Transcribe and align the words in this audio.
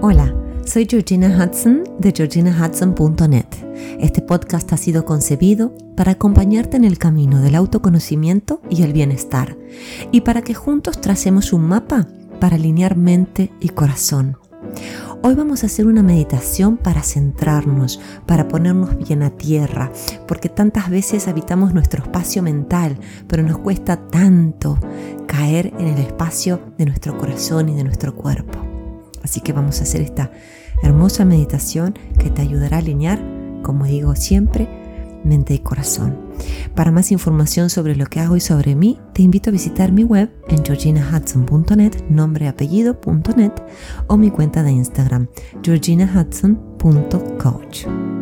Hola, 0.00 0.32
soy 0.64 0.86
Georgina 0.88 1.26
Hudson 1.26 1.82
de 1.98 2.12
georginahudson.net. 2.12 3.46
Este 3.98 4.22
podcast 4.22 4.72
ha 4.72 4.76
sido 4.76 5.04
concebido 5.04 5.74
para 5.96 6.12
acompañarte 6.12 6.76
en 6.76 6.84
el 6.84 6.98
camino 6.98 7.40
del 7.40 7.56
autoconocimiento 7.56 8.62
y 8.70 8.84
el 8.84 8.92
bienestar 8.92 9.56
y 10.12 10.20
para 10.20 10.42
que 10.42 10.54
juntos 10.54 11.00
tracemos 11.00 11.52
un 11.52 11.62
mapa 11.62 12.06
para 12.38 12.54
alinear 12.54 12.96
mente 12.96 13.50
y 13.58 13.70
corazón. 13.70 14.36
Hoy 15.24 15.34
vamos 15.34 15.64
a 15.64 15.66
hacer 15.66 15.88
una 15.88 16.04
meditación 16.04 16.76
para 16.76 17.02
centrarnos, 17.02 17.98
para 18.24 18.46
ponernos 18.46 18.96
bien 18.98 19.24
a 19.24 19.30
tierra, 19.30 19.90
porque 20.28 20.48
tantas 20.48 20.90
veces 20.90 21.26
habitamos 21.26 21.74
nuestro 21.74 22.04
espacio 22.04 22.40
mental, 22.40 23.00
pero 23.26 23.42
nos 23.42 23.58
cuesta 23.58 23.96
tanto 23.96 24.78
caer 25.26 25.74
en 25.76 25.88
el 25.88 25.98
espacio 25.98 26.60
de 26.78 26.86
nuestro 26.86 27.18
corazón 27.18 27.68
y 27.68 27.74
de 27.74 27.82
nuestro 27.82 28.14
cuerpo. 28.14 28.67
Así 29.28 29.40
que 29.42 29.52
vamos 29.52 29.80
a 29.80 29.82
hacer 29.82 30.00
esta 30.00 30.30
hermosa 30.82 31.26
meditación 31.26 31.92
que 32.18 32.30
te 32.30 32.40
ayudará 32.40 32.78
a 32.78 32.80
alinear, 32.80 33.22
como 33.62 33.84
digo 33.84 34.16
siempre, 34.16 34.66
mente 35.22 35.52
y 35.52 35.58
corazón. 35.58 36.16
Para 36.74 36.92
más 36.92 37.12
información 37.12 37.68
sobre 37.68 37.94
lo 37.94 38.06
que 38.06 38.20
hago 38.20 38.36
y 38.36 38.40
sobre 38.40 38.74
mí, 38.74 38.98
te 39.12 39.20
invito 39.20 39.50
a 39.50 39.52
visitar 39.52 39.92
mi 39.92 40.02
web 40.02 40.30
en 40.48 40.64
georginahudson.net, 40.64 42.08
nombre 42.08 42.48
apellido.net 42.48 43.52
o 44.06 44.16
mi 44.16 44.30
cuenta 44.30 44.62
de 44.62 44.72
Instagram, 44.72 45.28
georginahudson.coach. 45.62 48.17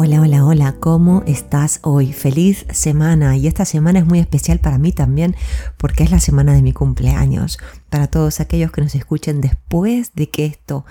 Hola, 0.00 0.20
hola, 0.20 0.44
hola, 0.44 0.76
¿cómo 0.78 1.24
estás 1.26 1.80
hoy? 1.82 2.12
Feliz 2.12 2.66
semana 2.70 3.36
y 3.36 3.48
esta 3.48 3.64
semana 3.64 3.98
es 3.98 4.06
muy 4.06 4.20
especial 4.20 4.60
para 4.60 4.78
mí 4.78 4.92
también 4.92 5.34
porque 5.76 6.04
es 6.04 6.12
la 6.12 6.20
semana 6.20 6.52
de 6.52 6.62
mi 6.62 6.72
cumpleaños. 6.72 7.58
Para 7.90 8.06
todos 8.06 8.38
aquellos 8.38 8.70
que 8.70 8.80
nos 8.80 8.94
escuchen 8.94 9.40
después 9.40 10.12
de 10.14 10.30
que 10.30 10.46
esto 10.46 10.84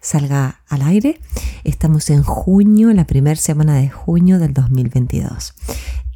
salga 0.00 0.60
al 0.68 0.82
aire, 0.82 1.20
estamos 1.64 2.08
en 2.08 2.22
junio, 2.22 2.92
la 2.92 3.04
primera 3.04 3.34
semana 3.34 3.74
de 3.74 3.90
junio 3.90 4.38
del 4.38 4.54
2022. 4.54 5.54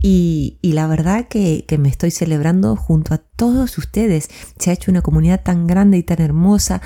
Y, 0.00 0.58
y, 0.62 0.74
la 0.74 0.86
verdad 0.86 1.26
que, 1.26 1.64
que, 1.66 1.78
me 1.78 1.88
estoy 1.88 2.12
celebrando 2.12 2.76
junto 2.76 3.12
a 3.12 3.18
todos 3.18 3.76
ustedes. 3.76 4.28
Se 4.56 4.70
ha 4.70 4.74
hecho 4.74 4.92
una 4.92 5.02
comunidad 5.02 5.42
tan 5.42 5.66
grande 5.66 5.96
y 5.98 6.04
tan 6.04 6.20
hermosa 6.20 6.80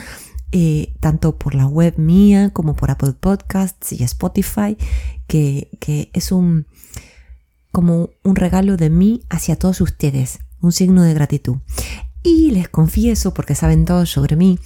eh, 0.53 0.95
tanto 1.01 1.37
por 1.37 1.55
la 1.55 1.67
web 1.67 1.95
mía 1.99 2.51
como 2.53 2.75
por 2.75 2.91
Apple 2.91 3.13
Podcasts 3.13 3.93
y 3.93 4.03
Spotify, 4.03 4.77
que, 5.27 5.71
que 5.81 6.11
es 6.13 6.33
un 6.33 6.67
como 7.73 8.11
un 8.25 8.37
regalo 8.37 8.77
de 8.77 8.91
mí 8.91 9.23
hacia 9.31 9.57
todos 9.57 9.81
ustedes, 9.81 10.41
un 10.61 10.73
signo 10.73 11.03
de 11.03 11.15
gratitud. 11.15 11.59
Y 12.23 12.51
les 12.51 12.69
confieso, 12.69 13.33
porque 13.33 13.55
saben 13.55 13.85
todos 13.85 14.11
sobre 14.11 14.37
mí, 14.37 14.59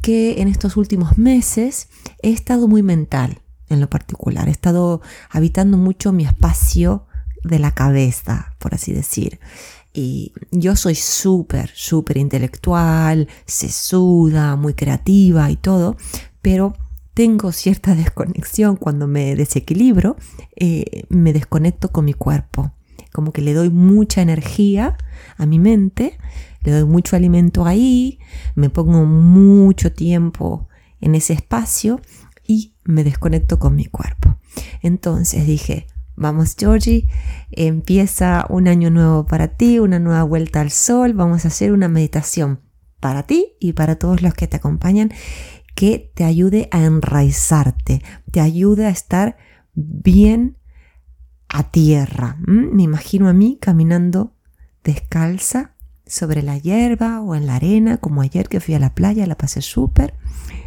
que 0.00 0.40
en 0.40 0.48
estos 0.48 0.76
últimos 0.76 1.18
meses 1.18 1.88
he 2.22 2.30
estado 2.30 2.68
muy 2.68 2.82
mental 2.82 3.40
en 3.68 3.80
lo 3.80 3.88
particular. 3.88 4.48
He 4.48 4.52
estado 4.52 5.00
habitando 5.30 5.76
mucho 5.76 6.12
mi 6.12 6.24
espacio 6.24 7.06
de 7.42 7.58
la 7.58 7.72
cabeza, 7.72 8.54
por 8.58 8.74
así 8.74 8.92
decir. 8.92 9.40
Y 9.92 10.32
yo 10.50 10.76
soy 10.76 10.94
súper, 10.94 11.70
súper 11.74 12.16
intelectual, 12.16 13.28
sesuda, 13.46 14.56
muy 14.56 14.74
creativa 14.74 15.50
y 15.50 15.56
todo, 15.56 15.96
pero 16.42 16.74
tengo 17.14 17.52
cierta 17.52 17.94
desconexión 17.96 18.76
cuando 18.76 19.06
me 19.06 19.34
desequilibro, 19.34 20.16
eh, 20.56 21.04
me 21.08 21.32
desconecto 21.32 21.90
con 21.90 22.04
mi 22.04 22.14
cuerpo. 22.14 22.72
Como 23.12 23.32
que 23.32 23.42
le 23.42 23.54
doy 23.54 23.70
mucha 23.70 24.22
energía 24.22 24.96
a 25.36 25.44
mi 25.44 25.58
mente, 25.58 26.16
le 26.62 26.72
doy 26.72 26.84
mucho 26.84 27.16
alimento 27.16 27.66
ahí, 27.66 28.20
me 28.54 28.70
pongo 28.70 29.04
mucho 29.04 29.92
tiempo 29.92 30.68
en 31.00 31.14
ese 31.16 31.32
espacio 31.32 32.00
y 32.46 32.74
me 32.84 33.02
desconecto 33.02 33.58
con 33.58 33.74
mi 33.74 33.86
cuerpo. 33.86 34.38
Entonces 34.82 35.46
dije, 35.46 35.86
Vamos 36.20 36.54
Georgie, 36.54 37.08
empieza 37.50 38.44
un 38.50 38.68
año 38.68 38.90
nuevo 38.90 39.24
para 39.24 39.48
ti, 39.48 39.78
una 39.78 39.98
nueva 39.98 40.22
vuelta 40.22 40.60
al 40.60 40.70
sol. 40.70 41.14
Vamos 41.14 41.46
a 41.46 41.48
hacer 41.48 41.72
una 41.72 41.88
meditación 41.88 42.60
para 43.00 43.22
ti 43.22 43.54
y 43.58 43.72
para 43.72 43.96
todos 43.96 44.20
los 44.20 44.34
que 44.34 44.46
te 44.46 44.58
acompañan 44.58 45.10
que 45.74 46.12
te 46.14 46.24
ayude 46.24 46.68
a 46.72 46.84
enraizarte, 46.84 48.02
te 48.30 48.40
ayude 48.42 48.84
a 48.84 48.90
estar 48.90 49.38
bien 49.72 50.58
a 51.48 51.70
tierra. 51.70 52.36
Me 52.46 52.82
imagino 52.82 53.26
a 53.26 53.32
mí 53.32 53.56
caminando 53.58 54.36
descalza 54.84 55.74
sobre 56.04 56.42
la 56.42 56.58
hierba 56.58 57.22
o 57.22 57.34
en 57.34 57.46
la 57.46 57.54
arena, 57.54 57.96
como 57.96 58.20
ayer 58.20 58.50
que 58.50 58.60
fui 58.60 58.74
a 58.74 58.78
la 58.78 58.94
playa, 58.94 59.26
la 59.26 59.38
pasé 59.38 59.62
súper. 59.62 60.12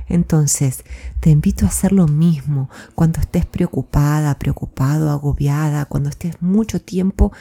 Entonces, 0.07 0.83
te 1.19 1.29
invito 1.29 1.65
a 1.65 1.69
hacer 1.69 1.91
lo 1.91 2.07
mismo 2.07 2.69
cuando 2.95 3.19
estés 3.19 3.45
preocupada, 3.45 4.37
preocupado, 4.39 5.09
agobiada, 5.09 5.85
cuando 5.85 6.09
estés 6.09 6.41
mucho 6.41 6.81
tiempo 6.81 7.31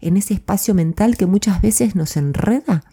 en 0.00 0.16
ese 0.16 0.34
espacio 0.34 0.74
mental 0.74 1.16
que 1.16 1.26
muchas 1.26 1.60
veces 1.60 1.94
nos 1.94 2.16
enreda. 2.16 2.84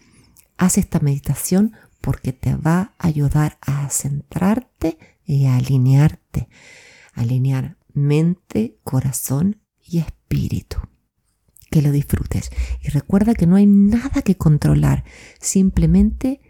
Haz 0.57 0.77
esta 0.77 0.99
meditación 0.99 1.73
porque 2.01 2.33
te 2.33 2.55
va 2.55 2.93
a 2.97 3.07
ayudar 3.07 3.57
a 3.61 3.89
centrarte 3.89 4.97
y 5.25 5.45
a 5.45 5.57
alinearte, 5.57 6.49
alinear 7.13 7.77
mente, 7.93 8.79
corazón 8.83 9.61
y 9.83 9.99
espíritu. 9.99 10.77
Que 11.69 11.81
lo 11.81 11.91
disfrutes. 11.91 12.49
Y 12.81 12.89
recuerda 12.89 13.35
que 13.35 13.45
no 13.45 13.55
hay 13.55 13.67
nada 13.67 14.21
que 14.23 14.35
controlar, 14.35 15.03
simplemente 15.39 16.41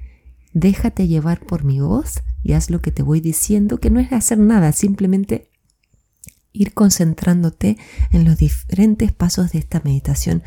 déjate 0.53 1.07
llevar 1.07 1.45
por 1.45 1.63
mi 1.63 1.79
voz 1.79 2.21
y 2.43 2.53
haz 2.53 2.69
lo 2.69 2.81
que 2.81 2.91
te 2.91 3.03
voy 3.03 3.21
diciendo, 3.21 3.79
que 3.79 3.89
no 3.89 3.99
es 3.99 4.11
hacer 4.11 4.37
nada, 4.37 4.71
simplemente 4.71 5.49
ir 6.51 6.73
concentrándote 6.73 7.77
en 8.11 8.25
los 8.25 8.37
diferentes 8.37 9.11
pasos 9.11 9.51
de 9.51 9.59
esta 9.59 9.81
meditación 9.83 10.43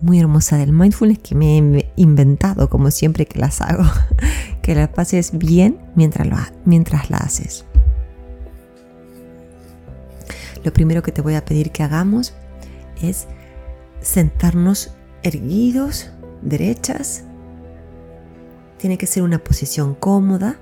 muy 0.00 0.20
hermosa 0.20 0.56
del 0.56 0.72
mindfulness 0.72 1.18
que 1.18 1.34
me 1.34 1.58
he 1.58 1.92
inventado 1.96 2.68
como 2.70 2.90
siempre 2.90 3.26
que 3.26 3.38
las 3.38 3.60
hago. 3.60 3.84
que 4.62 4.74
la 4.74 4.92
pases 4.92 5.36
bien 5.36 5.78
mientras, 5.94 6.28
mientras 6.64 7.10
la 7.10 7.16
haces. 7.16 7.64
Lo 10.62 10.72
primero 10.72 11.02
que 11.02 11.12
te 11.12 11.22
voy 11.22 11.34
a 11.34 11.44
pedir 11.44 11.70
que 11.70 11.82
hagamos 11.82 12.34
es 13.00 13.26
sentarnos 14.00 14.92
erguidos, 15.22 16.10
derechas, 16.42 17.24
tiene 18.76 18.98
que 18.98 19.06
ser 19.06 19.22
una 19.22 19.38
posición 19.38 19.94
cómoda, 19.94 20.60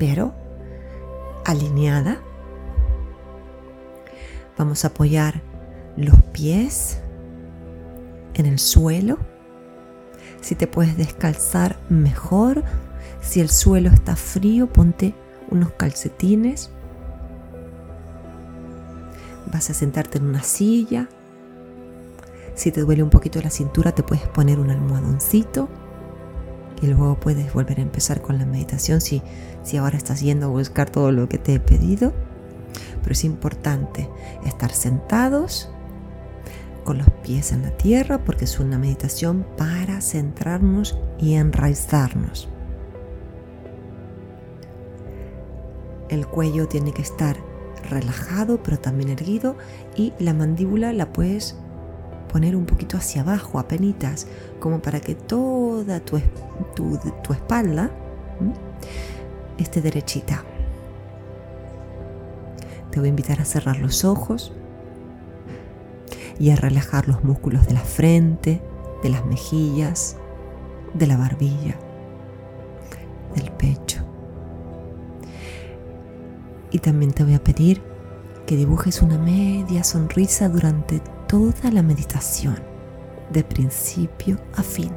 pero 0.00 0.32
alineada. 1.44 2.22
Vamos 4.56 4.84
a 4.84 4.88
apoyar 4.88 5.42
los 5.96 6.20
pies 6.32 7.00
en 8.32 8.46
el 8.46 8.58
suelo. 8.58 9.18
Si 10.40 10.54
te 10.54 10.66
puedes 10.66 10.96
descalzar, 10.96 11.78
mejor. 11.90 12.64
Si 13.20 13.40
el 13.40 13.50
suelo 13.50 13.90
está 13.90 14.16
frío, 14.16 14.72
ponte 14.72 15.14
unos 15.50 15.70
calcetines. 15.72 16.70
Vas 19.52 19.68
a 19.68 19.74
sentarte 19.74 20.16
en 20.16 20.24
una 20.24 20.42
silla. 20.42 21.08
Si 22.54 22.72
te 22.72 22.80
duele 22.80 23.02
un 23.02 23.10
poquito 23.10 23.38
la 23.42 23.50
cintura, 23.50 23.92
te 23.92 24.02
puedes 24.02 24.26
poner 24.28 24.60
un 24.60 24.70
almohadoncito 24.70 25.68
y 26.82 26.86
luego 26.86 27.18
puedes 27.20 27.52
volver 27.52 27.78
a 27.78 27.82
empezar 27.82 28.22
con 28.22 28.38
la 28.38 28.46
meditación 28.46 29.00
si, 29.00 29.22
si 29.62 29.76
ahora 29.76 29.96
estás 29.96 30.20
yendo 30.20 30.46
a 30.46 30.50
buscar 30.50 30.90
todo 30.90 31.12
lo 31.12 31.28
que 31.28 31.38
te 31.38 31.54
he 31.54 31.60
pedido. 31.60 32.12
Pero 33.02 33.12
es 33.12 33.24
importante 33.24 34.08
estar 34.46 34.72
sentados 34.72 35.70
con 36.84 36.98
los 36.98 37.10
pies 37.22 37.52
en 37.52 37.62
la 37.62 37.76
tierra 37.76 38.24
porque 38.24 38.44
es 38.44 38.58
una 38.58 38.78
meditación 38.78 39.46
para 39.56 40.00
centrarnos 40.00 40.98
y 41.18 41.34
enraizarnos. 41.34 42.48
El 46.08 46.26
cuello 46.26 46.66
tiene 46.66 46.92
que 46.92 47.02
estar 47.02 47.36
relajado 47.88 48.62
pero 48.62 48.78
también 48.78 49.10
erguido 49.10 49.56
y 49.96 50.12
la 50.18 50.34
mandíbula 50.34 50.92
la 50.92 51.12
puedes 51.12 51.56
poner 52.30 52.54
un 52.54 52.64
poquito 52.64 52.96
hacia 52.96 53.22
abajo, 53.22 53.58
a 53.58 53.66
penitas, 53.66 54.26
como 54.60 54.80
para 54.80 55.00
que 55.00 55.14
toda 55.14 56.00
tu, 56.00 56.16
espalda 57.32 57.90
esté 59.58 59.80
derechita. 59.82 60.44
Te 62.90 63.00
voy 63.00 63.08
a 63.08 63.10
invitar 63.10 63.40
a 63.40 63.44
cerrar 63.44 63.78
los 63.78 64.04
ojos 64.04 64.52
y 66.38 66.50
a 66.50 66.56
relajar 66.56 67.08
los 67.08 67.24
músculos 67.24 67.66
de 67.66 67.74
la 67.74 67.80
frente, 67.80 68.62
de 69.02 69.08
las 69.08 69.26
mejillas, 69.26 70.16
de 70.94 71.06
la 71.06 71.16
barbilla, 71.16 71.76
del 73.34 73.50
pecho. 73.52 74.04
Y 76.70 76.78
también 76.78 77.12
te 77.12 77.24
voy 77.24 77.34
a 77.34 77.42
pedir 77.42 77.82
que 78.46 78.56
dibujes 78.56 79.02
una 79.02 79.18
media 79.18 79.84
sonrisa 79.84 80.48
durante 80.48 81.00
toda 81.30 81.70
la 81.70 81.84
meditación, 81.84 82.58
de 83.32 83.44
principio 83.44 84.36
a 84.56 84.64
fin. 84.64 84.90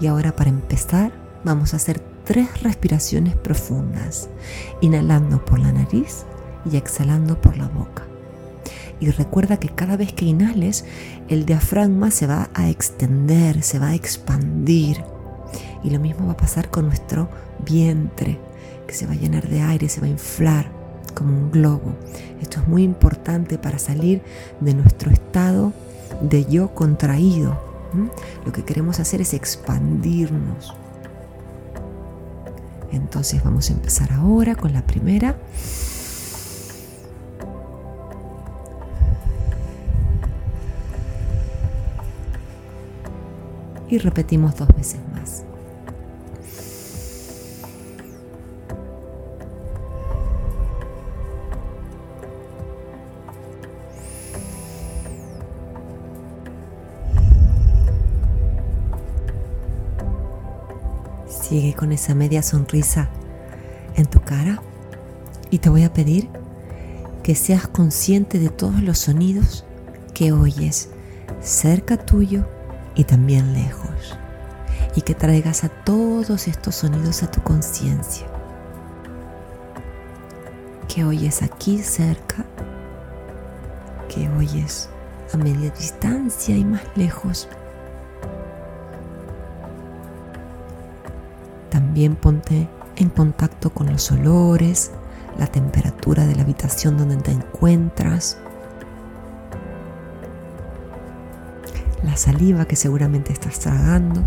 Y 0.00 0.08
ahora 0.08 0.34
para 0.34 0.50
empezar 0.50 1.12
vamos 1.44 1.72
a 1.72 1.76
hacer 1.76 2.00
tres 2.24 2.64
respiraciones 2.64 3.36
profundas, 3.36 4.28
inhalando 4.80 5.44
por 5.44 5.60
la 5.60 5.70
nariz 5.70 6.24
y 6.68 6.76
exhalando 6.76 7.40
por 7.40 7.56
la 7.56 7.68
boca. 7.68 8.02
Y 8.98 9.08
recuerda 9.12 9.60
que 9.60 9.68
cada 9.68 9.96
vez 9.96 10.12
que 10.12 10.24
inhales, 10.24 10.84
el 11.28 11.46
diafragma 11.46 12.10
se 12.10 12.26
va 12.26 12.50
a 12.52 12.68
extender, 12.68 13.62
se 13.62 13.78
va 13.78 13.90
a 13.90 13.94
expandir. 13.94 15.04
Y 15.84 15.90
lo 15.90 16.00
mismo 16.00 16.26
va 16.26 16.32
a 16.32 16.36
pasar 16.36 16.68
con 16.68 16.86
nuestro 16.86 17.28
vientre, 17.64 18.40
que 18.88 18.94
se 18.94 19.06
va 19.06 19.12
a 19.12 19.16
llenar 19.16 19.48
de 19.48 19.62
aire, 19.62 19.88
se 19.88 20.00
va 20.00 20.08
a 20.08 20.10
inflar 20.10 20.77
como 21.18 21.36
un 21.36 21.50
globo. 21.50 21.96
Esto 22.40 22.60
es 22.60 22.68
muy 22.68 22.84
importante 22.84 23.58
para 23.58 23.80
salir 23.80 24.22
de 24.60 24.72
nuestro 24.72 25.10
estado 25.10 25.72
de 26.22 26.44
yo 26.44 26.74
contraído. 26.74 27.58
Lo 28.46 28.52
que 28.52 28.64
queremos 28.64 29.00
hacer 29.00 29.20
es 29.20 29.34
expandirnos. 29.34 30.74
Entonces 32.92 33.42
vamos 33.42 33.68
a 33.68 33.72
empezar 33.72 34.12
ahora 34.12 34.54
con 34.54 34.72
la 34.72 34.82
primera. 34.82 35.36
Y 43.90 43.98
repetimos 43.98 44.54
dos 44.54 44.68
veces 44.68 45.00
más. 45.12 45.47
Sigue 61.48 61.72
con 61.72 61.92
esa 61.92 62.14
media 62.14 62.42
sonrisa 62.42 63.08
en 63.96 64.04
tu 64.04 64.20
cara 64.20 64.60
y 65.48 65.60
te 65.60 65.70
voy 65.70 65.82
a 65.84 65.94
pedir 65.94 66.28
que 67.22 67.34
seas 67.34 67.66
consciente 67.66 68.38
de 68.38 68.50
todos 68.50 68.82
los 68.82 68.98
sonidos 68.98 69.64
que 70.12 70.32
oyes 70.32 70.90
cerca 71.40 71.96
tuyo 71.96 72.46
y 72.94 73.04
también 73.04 73.54
lejos 73.54 74.18
y 74.94 75.00
que 75.00 75.14
traigas 75.14 75.64
a 75.64 75.70
todos 75.70 76.48
estos 76.48 76.74
sonidos 76.74 77.22
a 77.22 77.30
tu 77.30 77.42
conciencia. 77.42 78.26
Que 80.86 81.04
oyes 81.04 81.40
aquí 81.40 81.78
cerca, 81.78 82.44
que 84.10 84.28
oyes 84.36 84.90
a 85.32 85.38
media 85.38 85.70
distancia 85.70 86.54
y 86.54 86.64
más 86.66 86.82
lejos 86.94 87.48
También 91.98 92.14
ponte 92.14 92.68
en 92.94 93.08
contacto 93.08 93.70
con 93.70 93.90
los 93.90 94.12
olores, 94.12 94.92
la 95.36 95.48
temperatura 95.48 96.26
de 96.26 96.36
la 96.36 96.42
habitación 96.42 96.96
donde 96.96 97.16
te 97.16 97.32
encuentras, 97.32 98.38
la 102.04 102.16
saliva 102.16 102.66
que 102.66 102.76
seguramente 102.76 103.32
estás 103.32 103.58
tragando, 103.58 104.22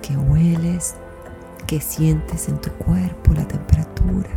que 0.00 0.16
hueles, 0.16 0.94
que 1.66 1.80
sientes 1.80 2.48
en 2.48 2.60
tu 2.60 2.70
cuerpo, 2.74 3.32
la 3.34 3.48
temperatura, 3.48 4.30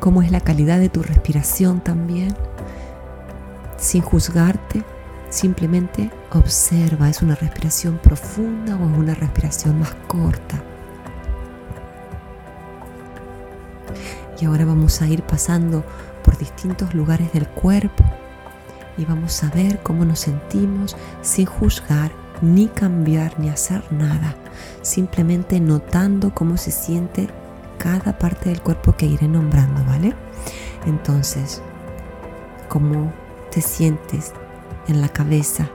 cómo 0.00 0.22
es 0.22 0.32
la 0.32 0.40
calidad 0.40 0.80
de 0.80 0.88
tu 0.88 1.04
respiración 1.04 1.78
también, 1.78 2.34
sin 3.78 4.02
juzgarte 4.02 4.82
Simplemente 5.30 6.10
observa, 6.32 7.08
¿es 7.08 7.22
una 7.22 7.34
respiración 7.34 7.98
profunda 7.98 8.76
o 8.76 8.90
es 8.90 8.98
una 8.98 9.14
respiración 9.14 9.80
más 9.80 9.94
corta? 10.06 10.62
Y 14.40 14.46
ahora 14.46 14.64
vamos 14.64 15.02
a 15.02 15.06
ir 15.06 15.22
pasando 15.22 15.84
por 16.22 16.38
distintos 16.38 16.94
lugares 16.94 17.32
del 17.32 17.46
cuerpo 17.46 18.04
y 18.96 19.04
vamos 19.04 19.42
a 19.42 19.50
ver 19.50 19.80
cómo 19.82 20.04
nos 20.04 20.20
sentimos 20.20 20.96
sin 21.20 21.46
juzgar, 21.46 22.10
ni 22.40 22.68
cambiar, 22.68 23.38
ni 23.38 23.48
hacer 23.48 23.82
nada. 23.92 24.34
Simplemente 24.82 25.60
notando 25.60 26.34
cómo 26.34 26.56
se 26.56 26.70
siente 26.70 27.28
cada 27.78 28.18
parte 28.18 28.48
del 28.48 28.62
cuerpo 28.62 28.94
que 28.94 29.06
iré 29.06 29.28
nombrando, 29.28 29.84
¿vale? 29.84 30.14
Entonces, 30.86 31.62
¿cómo 32.68 33.12
te 33.50 33.60
sientes 33.60 34.32
en 34.88 35.00
la 35.00 35.08
cabeza, 35.08 35.68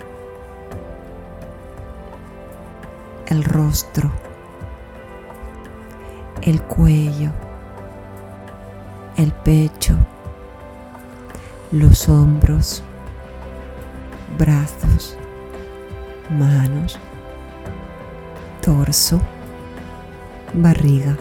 el 3.27 3.43
rostro, 3.43 4.11
el 6.41 6.61
cuello, 6.61 7.31
el 9.17 9.31
pecho, 9.31 9.95
los 11.71 12.07
hombros, 12.07 12.83
brazos, 14.37 15.17
manos, 16.29 16.99
torso, 18.61 19.19
barriga, 20.53 21.17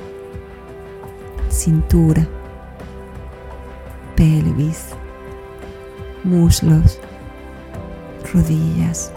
cintura, 1.48 2.26
pelvis, 4.16 4.88
muslos, 6.22 7.00
rodillas, 8.32 9.13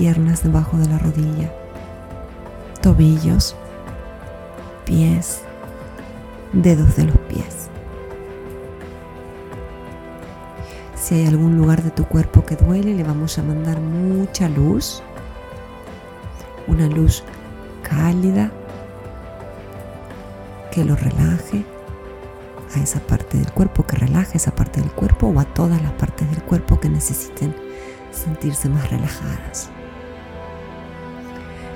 piernas 0.00 0.42
debajo 0.42 0.78
de 0.78 0.88
la 0.88 0.96
rodilla, 0.96 1.52
tobillos, 2.80 3.54
pies, 4.86 5.42
dedos 6.54 6.96
de 6.96 7.04
los 7.04 7.18
pies. 7.18 7.68
Si 10.94 11.16
hay 11.16 11.26
algún 11.26 11.58
lugar 11.58 11.82
de 11.82 11.90
tu 11.90 12.06
cuerpo 12.06 12.46
que 12.46 12.56
duele, 12.56 12.94
le 12.94 13.02
vamos 13.02 13.36
a 13.36 13.42
mandar 13.42 13.78
mucha 13.78 14.48
luz, 14.48 15.02
una 16.66 16.86
luz 16.86 17.22
cálida 17.82 18.50
que 20.72 20.82
lo 20.82 20.96
relaje 20.96 21.62
a 22.74 22.80
esa 22.80 23.00
parte 23.00 23.36
del 23.36 23.52
cuerpo 23.52 23.84
que 23.84 23.96
relaja 23.96 24.32
esa 24.32 24.54
parte 24.54 24.80
del 24.80 24.92
cuerpo 24.92 25.26
o 25.26 25.38
a 25.40 25.44
todas 25.44 25.82
las 25.82 25.92
partes 25.92 26.30
del 26.30 26.42
cuerpo 26.42 26.80
que 26.80 26.88
necesiten 26.88 27.54
sentirse 28.12 28.70
más 28.70 28.90
relajadas. 28.90 29.70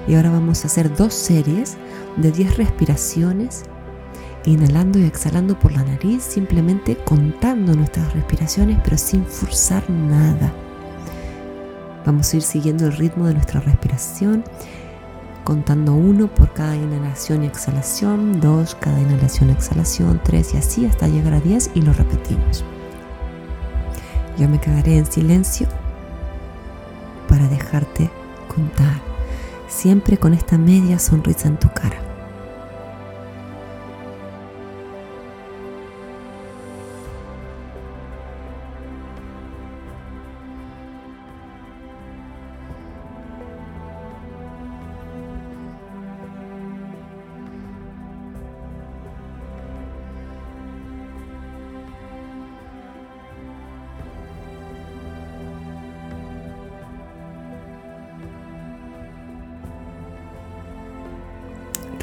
Y 0.07 0.15
ahora 0.15 0.31
vamos 0.31 0.65
a 0.65 0.67
hacer 0.67 0.95
dos 0.95 1.15
series 1.15 1.77
de 2.17 2.31
10 2.31 2.57
respiraciones, 2.59 3.65
inhalando 4.45 4.99
y 4.99 5.05
exhalando 5.05 5.59
por 5.59 5.73
la 5.73 5.83
nariz, 5.83 6.23
simplemente 6.23 6.97
contando 6.97 7.75
nuestras 7.75 8.13
respiraciones, 8.13 8.79
pero 8.85 8.99
sin 8.99 9.25
forzar 9.25 9.89
nada. 9.89 10.53
Vamos 12.05 12.33
a 12.33 12.37
ir 12.37 12.43
siguiendo 12.43 12.87
el 12.87 12.97
ritmo 12.97 13.27
de 13.27 13.35
nuestra 13.35 13.61
respiración 13.61 14.45
contando 15.45 15.93
uno 15.95 16.27
por 16.27 16.53
cada 16.53 16.75
inhalación 16.75 17.45
y 17.45 17.47
exhalación, 17.47 18.41
dos 18.41 18.75
cada 18.75 18.99
inhalación 18.99 19.51
y 19.51 19.53
exhalación, 19.53 20.21
tres 20.25 20.55
y 20.55 20.57
así 20.57 20.87
hasta 20.87 21.07
llegar 21.07 21.35
a 21.35 21.41
diez 21.41 21.71
y 21.75 21.83
lo 21.83 21.93
repetimos. 21.93 22.65
Yo 24.39 24.49
me 24.49 24.59
quedaré 24.59 24.97
en 24.97 25.07
silencio 25.07 25.69
para 27.29 27.47
dejarte 27.47 28.11
contar, 28.49 29.01
siempre 29.75 30.17
con 30.17 30.35
esta 30.35 30.57
media 30.57 30.99
sonrisa 30.99 31.49
en 31.49 31.59
tu 31.59 31.69
cara. 31.69 32.14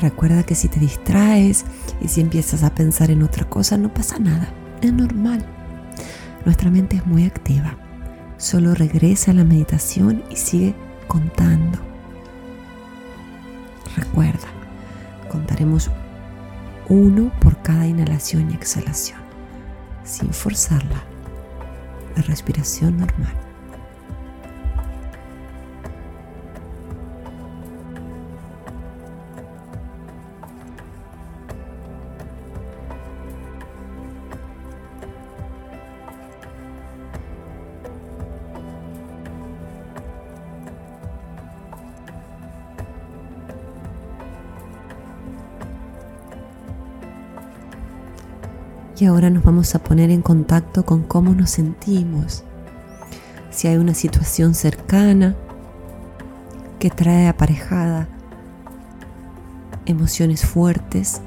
Recuerda 0.01 0.41
que 0.41 0.55
si 0.55 0.67
te 0.67 0.79
distraes 0.79 1.63
y 2.01 2.08
si 2.08 2.22
empiezas 2.22 2.63
a 2.63 2.74
pensar 2.74 3.12
en 3.12 3.22
otra 3.22 3.48
cosa, 3.48 3.77
no 3.77 3.93
pasa 3.93 4.17
nada. 4.17 4.51
Es 4.81 4.91
normal. 4.91 5.46
Nuestra 6.43 6.72
mente 6.72 6.96
es 6.96 7.05
muy 7.05 7.25
activa. 7.25 7.77
Solo 8.38 8.74
regresa 8.74 9.29
a 9.29 9.36
la 9.36 9.43
meditación 9.43 10.24
y 10.31 10.38
sigue 10.38 10.74
contando. 11.08 11.77
Recuerda, 13.96 14.48
contaremos 15.29 15.91
uno 16.89 17.31
por 17.39 17.62
cada 17.62 17.86
inhalación 17.86 18.50
y 18.50 18.55
exhalación, 18.55 19.20
sin 20.03 20.34
forzarla. 20.34 21.03
la 22.15 22.24
respiración 22.24 22.98
normal. 22.98 23.50
Y 49.01 49.05
ahora 49.05 49.31
nos 49.31 49.43
vamos 49.43 49.74
a 49.74 49.79
poner 49.79 50.12
en 50.12 50.22
contacto 50.22 50.86
con 50.86 51.01
cómo 51.01 51.34
nos 51.34 51.50
sentimos. 51.50 52.43
Si 53.50 53.67
hay 53.67 53.77
una 53.77 53.96
situación 53.96 54.53
cercana 54.53 55.36
que 56.77 56.91
trae 56.91 57.27
aparejada 57.27 58.08
emociones 59.88 60.46
fuertes 60.46 61.20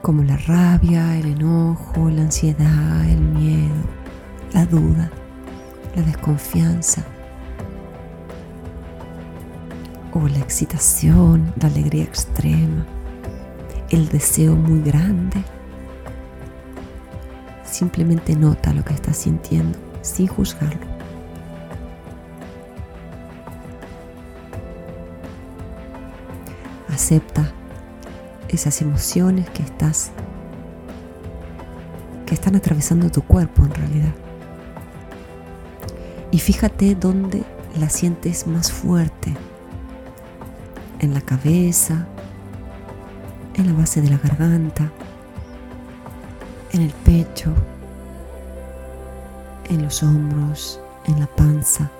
como 0.00 0.22
la 0.22 0.36
rabia, 0.36 1.18
el 1.18 1.26
enojo, 1.26 2.08
la 2.08 2.22
ansiedad, 2.22 3.04
el 3.10 3.18
miedo, 3.20 3.82
la 4.52 4.64
duda, 4.64 5.10
la 5.96 6.02
desconfianza 6.02 7.02
o 10.12 10.20
la 10.28 10.38
excitación, 10.38 11.52
la 11.60 11.66
alegría 11.66 12.04
extrema 12.04 12.86
el 13.90 14.08
deseo 14.08 14.54
muy 14.54 14.82
grande. 14.82 15.42
Simplemente 17.64 18.34
nota 18.36 18.72
lo 18.72 18.84
que 18.84 18.94
estás 18.94 19.16
sintiendo 19.16 19.78
sin 20.02 20.26
juzgarlo. 20.26 20.86
Acepta 26.92 27.52
esas 28.48 28.80
emociones 28.82 29.48
que 29.50 29.62
estás 29.62 30.10
que 32.26 32.34
están 32.34 32.56
atravesando 32.56 33.10
tu 33.10 33.22
cuerpo 33.22 33.64
en 33.64 33.74
realidad. 33.74 34.14
Y 36.30 36.38
fíjate 36.40 36.94
dónde 36.94 37.42
la 37.78 37.88
sientes 37.88 38.46
más 38.46 38.70
fuerte. 38.70 39.34
En 40.98 41.14
la 41.14 41.22
cabeza, 41.22 42.06
en 43.58 43.66
la 43.66 43.72
base 43.72 44.00
de 44.00 44.08
la 44.08 44.18
garganta, 44.18 44.90
en 46.72 46.82
el 46.82 46.90
pecho, 46.90 47.52
en 49.68 49.82
los 49.82 50.02
hombros, 50.02 50.80
en 51.06 51.18
la 51.18 51.26
panza, 51.26 51.90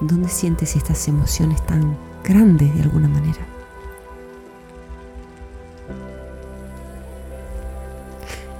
donde 0.00 0.28
sientes 0.28 0.76
estas 0.76 1.06
emociones 1.08 1.64
tan 1.66 1.96
grandes 2.24 2.74
de 2.74 2.82
alguna 2.82 3.08
manera. 3.08 3.40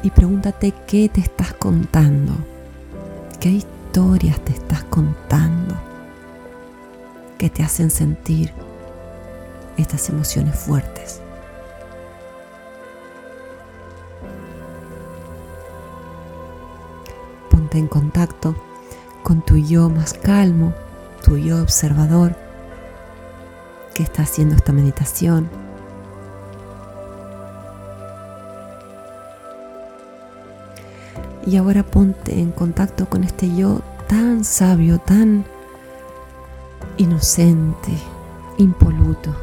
Y 0.02 0.10
pregúntate 0.10 0.74
qué 0.86 1.08
te 1.08 1.22
estás 1.22 1.54
contando, 1.54 2.34
qué 3.40 3.48
historias 3.48 4.38
te 4.40 4.52
estás 4.52 4.84
contando 4.84 5.74
que 7.38 7.48
te 7.48 7.62
hacen 7.62 7.90
sentir 7.90 8.52
estas 9.78 10.10
emociones 10.10 10.58
fuertes. 10.58 11.23
En 17.78 17.88
contacto 17.88 18.54
con 19.22 19.42
tu 19.42 19.56
yo 19.56 19.88
más 19.88 20.12
calmo, 20.14 20.74
tu 21.24 21.36
yo 21.38 21.62
observador 21.62 22.36
que 23.94 24.02
está 24.02 24.22
haciendo 24.22 24.54
esta 24.54 24.72
meditación. 24.72 25.48
Y 31.46 31.56
ahora 31.56 31.82
ponte 31.82 32.40
en 32.40 32.52
contacto 32.52 33.06
con 33.06 33.24
este 33.24 33.54
yo 33.54 33.82
tan 34.08 34.44
sabio, 34.44 34.98
tan 34.98 35.44
inocente, 36.96 37.92
impoluto. 38.58 39.34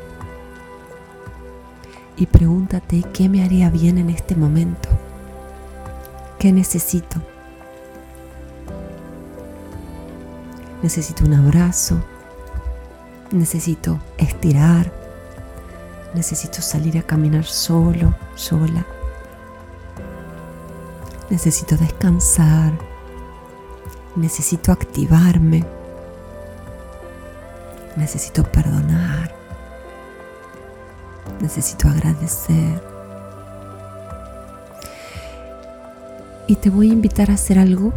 Y 2.18 2.26
pregúntate 2.26 3.04
qué 3.14 3.30
me 3.30 3.44
haría 3.44 3.70
bien 3.70 3.98
en 3.98 4.10
este 4.10 4.36
momento. 4.36 4.90
¿Qué 6.38 6.52
necesito? 6.52 7.22
Necesito 10.82 11.26
un 11.26 11.34
abrazo, 11.34 12.02
necesito 13.32 14.00
estirar, 14.18 14.92
necesito 16.14 16.62
salir 16.62 16.98
a 16.98 17.04
caminar 17.04 17.46
solo, 17.46 18.14
sola, 18.36 18.86
necesito 21.30 21.78
descansar, 21.78 22.74
necesito 24.16 24.72
activarme, 24.72 25.64
necesito 27.96 28.44
perdonar, 28.44 29.34
necesito 31.40 31.88
agradecer. 31.88 32.92
Y 36.48 36.56
te 36.56 36.70
voy 36.70 36.90
a 36.90 36.94
invitar 36.94 37.32
a 37.32 37.36
hacer 37.36 37.58
algo 37.58 37.94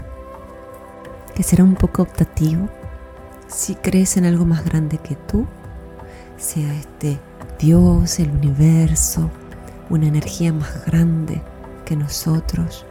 que 1.34 1.42
será 1.42 1.64
un 1.64 1.74
poco 1.74 2.02
optativo 2.02 2.68
si 3.48 3.74
crees 3.74 4.16
en 4.16 4.24
algo 4.24 4.44
más 4.44 4.64
grande 4.64 4.98
que 4.98 5.16
tú, 5.16 5.46
sea 6.36 6.72
este 6.74 7.20
Dios, 7.58 8.18
el 8.18 8.30
universo, 8.30 9.30
una 9.90 10.06
energía 10.06 10.52
más 10.52 10.84
grande 10.86 11.40
que 11.84 11.96
nosotros, 11.96 12.84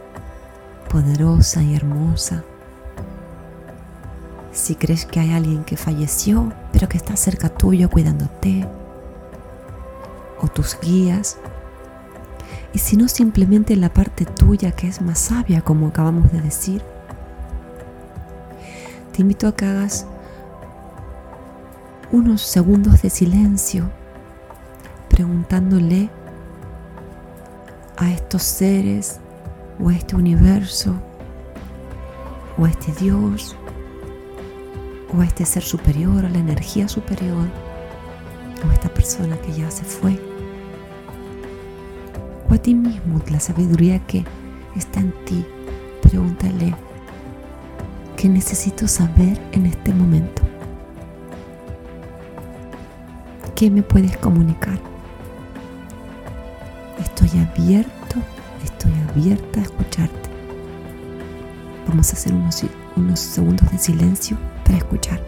poderosa 0.88 1.62
y 1.62 1.74
hermosa. 1.74 2.44
Si 4.52 4.76
crees 4.76 5.04
que 5.04 5.20
hay 5.20 5.32
alguien 5.32 5.64
que 5.64 5.76
falleció, 5.76 6.52
pero 6.72 6.88
que 6.88 6.96
está 6.96 7.16
cerca 7.16 7.48
tuyo 7.48 7.90
cuidándote, 7.90 8.66
o 10.40 10.48
tus 10.48 10.78
guías, 10.80 11.38
y 12.72 12.78
si 12.78 12.96
no 12.96 13.08
simplemente 13.08 13.76
la 13.76 13.92
parte 13.92 14.24
tuya 14.24 14.72
que 14.72 14.88
es 14.88 15.00
más 15.00 15.18
sabia, 15.18 15.62
como 15.62 15.88
acabamos 15.88 16.32
de 16.32 16.40
decir, 16.40 16.82
te 19.12 19.22
invito 19.22 19.46
a 19.46 19.54
que 19.54 19.64
hagas 19.64 20.06
unos 22.12 22.42
segundos 22.42 23.02
de 23.02 23.10
silencio 23.10 23.90
preguntándole 25.08 26.10
a 27.96 28.10
estos 28.10 28.42
seres 28.42 29.20
o 29.80 29.88
a 29.88 29.94
este 29.94 30.16
universo 30.16 30.94
o 32.58 32.64
a 32.64 32.70
este 32.70 32.92
Dios 32.92 33.56
o 35.16 35.20
a 35.20 35.24
este 35.24 35.44
ser 35.44 35.62
superior, 35.62 36.24
a 36.24 36.30
la 36.30 36.38
energía 36.38 36.88
superior 36.88 37.48
o 38.66 38.70
a 38.70 38.72
esta 38.72 38.88
persona 38.88 39.36
que 39.38 39.52
ya 39.52 39.70
se 39.70 39.84
fue 39.84 40.18
o 42.50 42.54
a 42.54 42.58
ti 42.58 42.74
mismo, 42.74 43.20
la 43.30 43.40
sabiduría 43.40 43.98
que 44.06 44.24
está 44.76 45.00
en 45.00 45.12
ti. 45.24 45.44
Pregúntale 46.02 46.74
necesito 48.28 48.88
saber 48.88 49.40
en 49.52 49.66
este 49.66 49.92
momento? 49.92 50.42
¿Qué 53.54 53.70
me 53.70 53.84
puedes 53.84 54.16
comunicar? 54.16 54.76
Estoy 56.98 57.30
abierto, 57.38 58.16
estoy 58.64 58.92
abierta 59.08 59.60
a 59.60 59.62
escucharte. 59.62 60.28
Vamos 61.86 62.10
a 62.10 62.16
hacer 62.16 62.32
unos, 62.32 63.20
segundos 63.20 63.70
de 63.70 63.78
silencio 63.78 64.36
para 64.64 64.78
escuchar. 64.78 65.20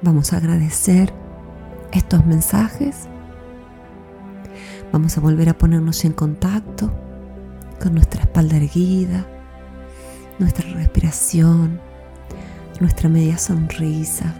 Vamos 0.00 0.32
a 0.32 0.38
agradecer 0.38 1.12
estos 1.92 2.24
mensajes. 2.26 3.08
Vamos 4.92 5.16
a 5.16 5.20
volver 5.20 5.48
a 5.48 5.58
ponernos 5.58 6.04
en 6.04 6.12
contacto 6.12 6.90
con 7.80 7.94
nuestra 7.94 8.22
espalda 8.22 8.56
erguida, 8.56 9.26
nuestra 10.38 10.68
respiración, 10.70 11.80
nuestra 12.80 13.08
media 13.08 13.38
sonrisa, 13.38 14.34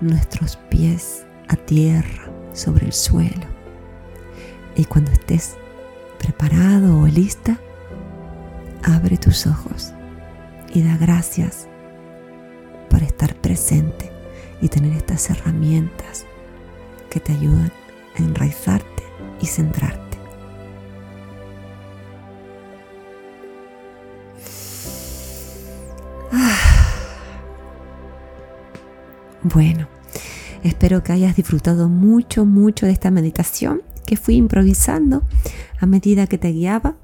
nuestros 0.00 0.56
pies 0.68 1.26
a 1.48 1.56
tierra 1.56 2.30
sobre 2.52 2.86
el 2.86 2.92
suelo. 2.92 3.46
Y 4.76 4.84
cuando 4.84 5.10
estés 5.10 5.56
preparado 6.18 7.00
o 7.00 7.06
lista, 7.06 7.58
abre 8.84 9.16
tus 9.16 9.46
ojos 9.46 9.92
y 10.72 10.82
da 10.82 10.96
gracias 10.96 11.68
por 12.88 13.02
estar 13.02 13.34
presente 13.36 14.17
y 14.60 14.68
tener 14.68 14.92
estas 14.92 15.30
herramientas 15.30 16.26
que 17.10 17.20
te 17.20 17.32
ayudan 17.32 17.72
a 18.16 18.22
enraizarte 18.22 19.02
y 19.40 19.46
centrarte. 19.46 20.08
Bueno, 29.54 29.88
espero 30.62 31.02
que 31.02 31.12
hayas 31.12 31.36
disfrutado 31.36 31.88
mucho, 31.88 32.44
mucho 32.44 32.84
de 32.84 32.92
esta 32.92 33.10
meditación 33.10 33.82
que 34.04 34.16
fui 34.16 34.34
improvisando 34.34 35.22
a 35.80 35.86
medida 35.86 36.26
que 36.26 36.36
te 36.36 36.48
guiaba. 36.52 36.96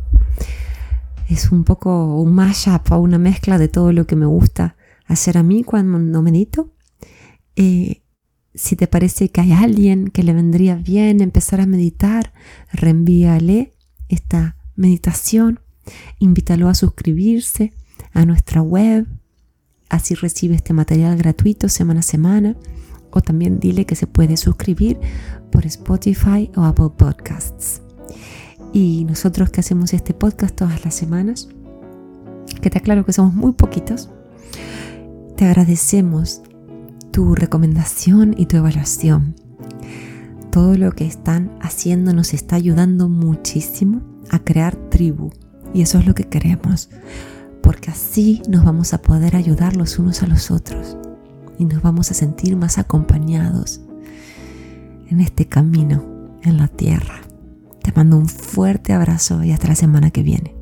Es 1.29 1.53
un 1.53 1.65
poco 1.65 2.21
un 2.21 2.35
mashup 2.35 2.93
o 2.93 2.99
una 2.99 3.19
mezcla 3.19 3.57
de 3.57 3.69
todo 3.69 3.93
lo 3.93 4.07
que 4.07 4.17
me 4.17 4.27
gusta 4.27 4.77
hacer 5.07 5.39
a 5.39 5.43
mí 5.43 5.63
cuando 5.65 6.21
medito. 6.21 6.74
Si 7.57 8.77
te 8.77 8.87
parece 8.87 9.31
que 9.31 9.41
hay 9.41 9.53
alguien 9.53 10.09
que 10.09 10.23
le 10.23 10.33
vendría 10.33 10.77
bien 10.77 11.21
empezar 11.21 11.61
a 11.61 11.67
meditar, 11.67 12.33
reenvíale 12.73 13.73
esta 14.09 14.57
meditación, 14.77 15.61
invítalo 16.19 16.69
a 16.69 16.75
suscribirse 16.75 17.73
a 18.13 18.25
nuestra 18.25 18.63
web 18.63 19.07
Así 19.95 20.17
recibe 20.17 20.57
este 20.57 20.73
material 20.73 21.17
gratuito 21.17 21.69
semana 21.69 22.01
a 22.01 22.03
semana. 22.03 22.57
O 23.11 23.21
también 23.21 23.61
dile 23.61 23.87
que 23.87 23.95
se 23.95 24.09
puede 24.09 24.37
suscribir 24.37 24.99
por 25.53 25.67
Spotify 25.67 26.51
o 26.57 26.63
Apple 26.63 26.91
Podcasts. 26.97 27.81
Y 28.73 29.05
nosotros 29.05 29.51
que 29.51 29.61
hacemos 29.61 29.93
este 29.93 30.13
podcast 30.13 30.57
todas 30.57 30.85
las 30.85 30.97
semanas, 30.97 31.49
que 32.61 32.71
te 32.71 32.79
aclaro 32.79 33.07
que 33.07 33.13
somos 33.13 33.35
muy 33.35 33.53
poquitos, 33.53 34.11
te 35.37 35.45
agradecemos 35.45 36.43
tu 37.15 37.37
recomendación 37.37 38.35
y 38.37 38.47
tu 38.47 38.57
evaluación. 38.57 39.37
Todo 40.51 40.77
lo 40.77 40.91
que 40.91 41.07
están 41.07 41.57
haciendo 41.63 42.13
nos 42.13 42.35
está 42.35 42.57
ayudando 42.57 43.09
muchísimo 43.09 44.03
a 44.31 44.41
crear 44.41 44.75
tribu. 44.75 45.31
Y 45.73 45.83
eso 45.83 46.01
es 46.01 46.07
lo 46.07 46.15
que 46.17 46.25
queremos 46.25 46.91
porque 47.63 47.93
así 47.93 48.43
nos 48.49 48.65
vamos 48.65 48.95
a 48.95 49.01
poder 49.01 49.37
ayudar 49.37 49.77
los 49.77 49.99
unos 50.01 50.25
a 50.25 50.27
los 50.27 50.51
otros 50.51 50.97
y 51.57 51.65
nos 51.65 51.83
vamos 51.83 52.11
a 52.11 52.15
sentir 52.15 52.57
más 52.57 52.79
acompañados 52.79 53.81
en 55.09 55.21
este 55.21 55.47
camino 55.47 56.05
en 56.43 56.59
la 56.59 56.67
tierra. 56.67 57.21
Te 57.81 57.93
mando 57.93 58.19
un 58.19 58.29
fuerte 58.29 58.93
abrazo 58.93 59.45
y 59.45 59.53
hasta 59.53 59.69
la 59.69 59.77
semana 59.77 60.11
que 60.11 60.25
viene. 60.25 60.54